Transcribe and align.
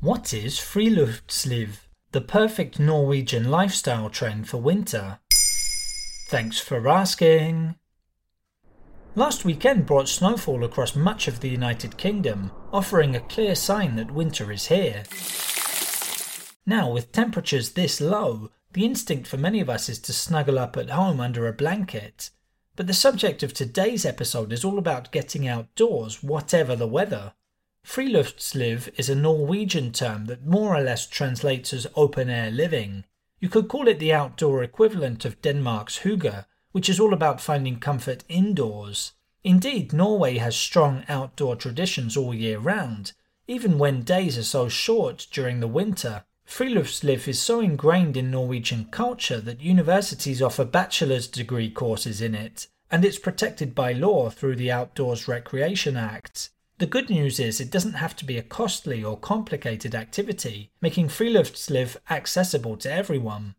What 0.00 0.34
is 0.34 0.58
friluftsliv, 0.58 1.86
the 2.12 2.20
perfect 2.20 2.78
Norwegian 2.78 3.50
lifestyle 3.50 4.10
trend 4.10 4.46
for 4.46 4.58
winter? 4.58 5.20
Thanks 6.28 6.58
for 6.58 6.86
asking. 6.86 7.76
Last 9.14 9.46
weekend 9.46 9.86
brought 9.86 10.10
snowfall 10.10 10.64
across 10.64 10.94
much 10.94 11.28
of 11.28 11.40
the 11.40 11.48
United 11.48 11.96
Kingdom, 11.96 12.52
offering 12.74 13.16
a 13.16 13.20
clear 13.20 13.54
sign 13.54 13.96
that 13.96 14.10
winter 14.10 14.52
is 14.52 14.66
here. 14.66 15.04
Now, 16.66 16.92
with 16.92 17.10
temperatures 17.10 17.70
this 17.70 17.98
low, 17.98 18.50
the 18.74 18.84
instinct 18.84 19.26
for 19.26 19.38
many 19.38 19.60
of 19.60 19.70
us 19.70 19.88
is 19.88 19.98
to 20.00 20.12
snuggle 20.12 20.58
up 20.58 20.76
at 20.76 20.90
home 20.90 21.20
under 21.20 21.46
a 21.46 21.54
blanket. 21.54 22.28
But 22.76 22.86
the 22.86 22.92
subject 22.92 23.42
of 23.42 23.54
today's 23.54 24.04
episode 24.04 24.52
is 24.52 24.62
all 24.62 24.78
about 24.78 25.10
getting 25.10 25.48
outdoors, 25.48 26.22
whatever 26.22 26.76
the 26.76 26.86
weather. 26.86 27.32
Friluftsliv 27.86 28.90
is 28.98 29.08
a 29.08 29.14
Norwegian 29.14 29.92
term 29.92 30.26
that 30.26 30.44
more 30.44 30.74
or 30.76 30.82
less 30.82 31.06
translates 31.06 31.72
as 31.72 31.86
open 31.94 32.28
air 32.28 32.50
living. 32.50 33.04
You 33.38 33.48
could 33.48 33.68
call 33.68 33.86
it 33.86 34.00
the 34.00 34.12
outdoor 34.12 34.62
equivalent 34.64 35.24
of 35.24 35.40
Denmark's 35.40 36.00
hygge, 36.00 36.46
which 36.72 36.88
is 36.88 36.98
all 36.98 37.14
about 37.14 37.40
finding 37.40 37.78
comfort 37.78 38.24
indoors. 38.28 39.12
Indeed, 39.44 39.92
Norway 39.92 40.38
has 40.38 40.56
strong 40.56 41.04
outdoor 41.08 41.54
traditions 41.54 42.16
all 42.16 42.34
year 42.34 42.58
round, 42.58 43.12
even 43.46 43.78
when 43.78 44.02
days 44.02 44.36
are 44.36 44.42
so 44.42 44.68
short 44.68 45.28
during 45.30 45.60
the 45.60 45.68
winter. 45.68 46.24
Friluftsliv 46.44 47.28
is 47.28 47.40
so 47.40 47.60
ingrained 47.60 48.16
in 48.16 48.32
Norwegian 48.32 48.86
culture 48.86 49.40
that 49.40 49.60
universities 49.60 50.42
offer 50.42 50.64
bachelor's 50.64 51.28
degree 51.28 51.70
courses 51.70 52.20
in 52.20 52.34
it, 52.34 52.66
and 52.90 53.04
it's 53.04 53.18
protected 53.18 53.76
by 53.76 53.92
law 53.92 54.28
through 54.28 54.56
the 54.56 54.72
Outdoors 54.72 55.28
Recreation 55.28 55.96
Act. 55.96 56.50
The 56.78 56.84
good 56.84 57.08
news 57.08 57.40
is 57.40 57.58
it 57.58 57.70
doesn't 57.70 57.94
have 57.94 58.14
to 58.16 58.26
be 58.26 58.36
a 58.36 58.42
costly 58.42 59.02
or 59.02 59.16
complicated 59.16 59.94
activity, 59.94 60.70
making 60.82 61.08
Friluftsliv 61.08 61.96
accessible 62.10 62.76
to 62.76 62.92
everyone. 62.92 63.54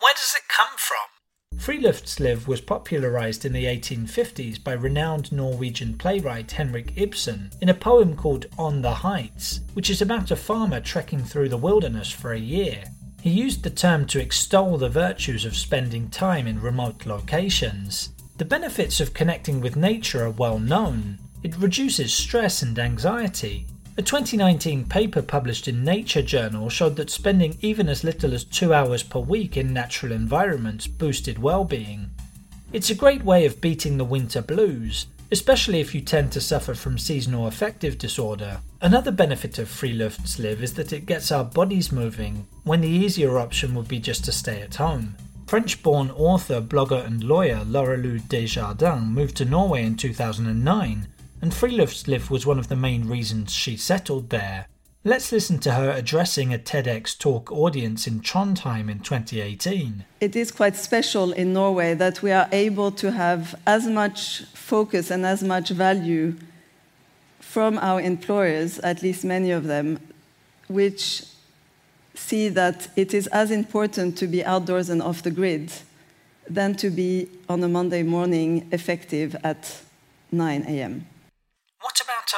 Where 0.00 0.14
does 0.14 0.34
it 0.34 0.48
come 0.48 0.76
from? 0.76 1.60
Friluftsliv 1.60 2.48
was 2.48 2.60
popularized 2.60 3.44
in 3.44 3.52
the 3.52 3.66
1850s 3.66 4.62
by 4.64 4.72
renowned 4.72 5.30
Norwegian 5.30 5.96
playwright 5.96 6.50
Henrik 6.50 6.92
Ibsen 6.96 7.52
in 7.60 7.68
a 7.68 7.74
poem 7.74 8.16
called 8.16 8.46
On 8.58 8.82
the 8.82 8.94
Heights, 8.94 9.60
which 9.74 9.88
is 9.88 10.02
about 10.02 10.32
a 10.32 10.36
farmer 10.36 10.80
trekking 10.80 11.22
through 11.22 11.50
the 11.50 11.56
wilderness 11.56 12.10
for 12.10 12.32
a 12.32 12.38
year. 12.38 12.82
He 13.22 13.30
used 13.30 13.62
the 13.62 13.70
term 13.70 14.06
to 14.06 14.20
extol 14.20 14.76
the 14.76 14.88
virtues 14.88 15.44
of 15.44 15.56
spending 15.56 16.08
time 16.10 16.48
in 16.48 16.60
remote 16.60 17.06
locations. 17.06 18.08
The 18.38 18.44
benefits 18.44 19.00
of 19.00 19.14
connecting 19.14 19.60
with 19.60 19.76
nature 19.76 20.24
are 20.24 20.30
well 20.30 20.58
known, 20.58 21.18
it 21.42 21.56
reduces 21.58 22.12
stress 22.12 22.62
and 22.62 22.78
anxiety. 22.78 23.66
A 23.98 24.02
2019 24.02 24.84
paper 24.84 25.22
published 25.22 25.68
in 25.68 25.82
Nature 25.82 26.20
Journal 26.20 26.68
showed 26.68 26.96
that 26.96 27.08
spending 27.08 27.56
even 27.62 27.88
as 27.88 28.04
little 28.04 28.34
as 28.34 28.44
two 28.44 28.74
hours 28.74 29.02
per 29.02 29.20
week 29.20 29.56
in 29.56 29.72
natural 29.72 30.12
environments 30.12 30.86
boosted 30.86 31.38
well-being. 31.38 32.10
It's 32.74 32.90
a 32.90 32.94
great 32.94 33.24
way 33.24 33.46
of 33.46 33.60
beating 33.62 33.96
the 33.96 34.04
winter 34.04 34.42
blues, 34.42 35.06
especially 35.32 35.80
if 35.80 35.94
you 35.94 36.02
tend 36.02 36.30
to 36.32 36.42
suffer 36.42 36.74
from 36.74 36.98
seasonal 36.98 37.46
affective 37.46 37.96
disorder. 37.96 38.58
Another 38.82 39.10
benefit 39.10 39.58
of 39.58 39.68
Friluftsliv 39.68 40.60
is 40.60 40.74
that 40.74 40.92
it 40.92 41.06
gets 41.06 41.32
our 41.32 41.44
bodies 41.44 41.90
moving, 41.90 42.46
when 42.64 42.82
the 42.82 42.88
easier 42.88 43.38
option 43.38 43.74
would 43.74 43.88
be 43.88 43.98
just 43.98 44.26
to 44.26 44.32
stay 44.32 44.60
at 44.60 44.74
home. 44.74 45.16
French 45.46 45.82
born 45.82 46.10
author, 46.10 46.60
blogger, 46.60 47.06
and 47.06 47.24
lawyer 47.24 47.62
Laurelou 47.64 48.28
Desjardins 48.28 49.06
moved 49.06 49.36
to 49.36 49.44
Norway 49.46 49.84
in 49.84 49.96
2009 49.96 51.06
and 51.40 51.52
Friluftsliv 51.52 52.30
was 52.30 52.46
one 52.46 52.58
of 52.58 52.68
the 52.68 52.76
main 52.76 53.08
reasons 53.08 53.52
she 53.52 53.76
settled 53.76 54.30
there. 54.30 54.66
Let's 55.04 55.30
listen 55.30 55.60
to 55.60 55.72
her 55.72 55.90
addressing 55.90 56.52
a 56.52 56.58
TEDx 56.58 57.16
talk 57.16 57.52
audience 57.52 58.08
in 58.08 58.20
Trondheim 58.20 58.90
in 58.90 58.98
2018. 58.98 60.04
It 60.20 60.34
is 60.34 60.50
quite 60.50 60.74
special 60.74 61.32
in 61.32 61.52
Norway 61.52 61.94
that 61.94 62.22
we 62.22 62.32
are 62.32 62.48
able 62.50 62.90
to 62.92 63.12
have 63.12 63.54
as 63.66 63.86
much 63.86 64.42
focus 64.46 65.12
and 65.12 65.24
as 65.24 65.44
much 65.44 65.68
value 65.68 66.34
from 67.38 67.78
our 67.78 68.00
employers, 68.00 68.80
at 68.80 69.02
least 69.02 69.24
many 69.24 69.52
of 69.52 69.64
them, 69.64 70.00
which 70.66 71.22
see 72.14 72.48
that 72.48 72.88
it 72.96 73.14
is 73.14 73.28
as 73.28 73.52
important 73.52 74.18
to 74.18 74.26
be 74.26 74.44
outdoors 74.44 74.88
and 74.88 75.00
off 75.00 75.22
the 75.22 75.30
grid 75.30 75.70
than 76.50 76.74
to 76.74 76.90
be 76.90 77.28
on 77.48 77.62
a 77.62 77.68
Monday 77.68 78.02
morning 78.02 78.68
effective 78.72 79.36
at 79.44 79.82
9 80.32 80.64
a.m. 80.66 81.06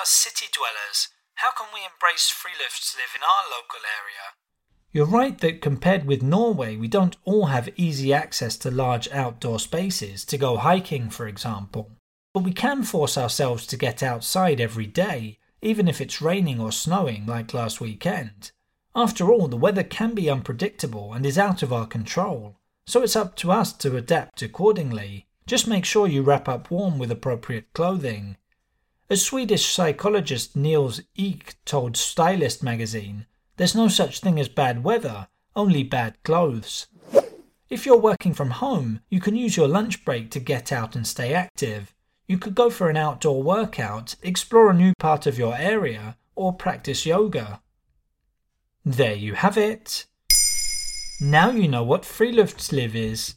Us 0.00 0.10
city 0.10 0.46
dwellers? 0.52 1.08
How 1.36 1.50
can 1.50 1.66
we 1.74 1.80
embrace 1.80 2.30
friluftsliv 2.30 3.16
in 3.16 3.22
our 3.22 3.50
local 3.50 3.80
area? 3.98 4.34
You're 4.92 5.06
right 5.06 5.36
that 5.38 5.60
compared 5.60 6.04
with 6.04 6.22
Norway, 6.22 6.76
we 6.76 6.86
don't 6.86 7.16
all 7.24 7.46
have 7.46 7.68
easy 7.76 8.12
access 8.12 8.56
to 8.58 8.70
large 8.70 9.08
outdoor 9.10 9.58
spaces, 9.58 10.24
to 10.26 10.38
go 10.38 10.56
hiking, 10.58 11.10
for 11.10 11.26
example. 11.26 11.90
But 12.32 12.44
we 12.44 12.52
can 12.52 12.84
force 12.84 13.18
ourselves 13.18 13.66
to 13.66 13.76
get 13.76 14.00
outside 14.00 14.60
every 14.60 14.86
day, 14.86 15.38
even 15.62 15.88
if 15.88 16.00
it's 16.00 16.22
raining 16.22 16.60
or 16.60 16.70
snowing 16.70 17.26
like 17.26 17.52
last 17.52 17.80
weekend. 17.80 18.52
After 18.94 19.32
all, 19.32 19.48
the 19.48 19.56
weather 19.56 19.82
can 19.82 20.14
be 20.14 20.30
unpredictable 20.30 21.12
and 21.12 21.26
is 21.26 21.38
out 21.38 21.64
of 21.64 21.72
our 21.72 21.86
control, 21.86 22.56
so 22.86 23.02
it's 23.02 23.16
up 23.16 23.34
to 23.36 23.50
us 23.50 23.72
to 23.74 23.96
adapt 23.96 24.42
accordingly. 24.42 25.26
Just 25.46 25.66
make 25.66 25.84
sure 25.84 26.06
you 26.06 26.22
wrap 26.22 26.48
up 26.48 26.70
warm 26.70 26.98
with 26.98 27.10
appropriate 27.10 27.72
clothing. 27.72 28.36
As 29.10 29.24
Swedish 29.24 29.64
psychologist 29.64 30.54
Niels 30.54 31.00
Ek 31.16 31.56
told 31.64 31.96
Stylist 31.96 32.62
magazine, 32.62 33.24
there's 33.56 33.74
no 33.74 33.88
such 33.88 34.20
thing 34.20 34.38
as 34.38 34.50
bad 34.50 34.84
weather, 34.84 35.28
only 35.56 35.82
bad 35.82 36.22
clothes. 36.24 36.88
If 37.70 37.86
you're 37.86 37.96
working 37.96 38.34
from 38.34 38.50
home, 38.50 39.00
you 39.08 39.18
can 39.18 39.34
use 39.34 39.56
your 39.56 39.66
lunch 39.66 40.04
break 40.04 40.30
to 40.32 40.40
get 40.40 40.72
out 40.72 40.94
and 40.94 41.06
stay 41.06 41.32
active. 41.32 41.94
You 42.26 42.36
could 42.36 42.54
go 42.54 42.68
for 42.68 42.90
an 42.90 42.98
outdoor 42.98 43.42
workout, 43.42 44.14
explore 44.22 44.68
a 44.68 44.74
new 44.74 44.92
part 44.98 45.26
of 45.26 45.38
your 45.38 45.56
area, 45.56 46.18
or 46.36 46.52
practice 46.52 47.06
yoga. 47.06 47.62
There 48.84 49.14
you 49.14 49.36
have 49.36 49.56
it. 49.56 50.04
Now 51.18 51.48
you 51.48 51.66
know 51.66 51.82
what 51.82 52.02
Friluftsliv 52.02 52.94
is. 52.94 53.36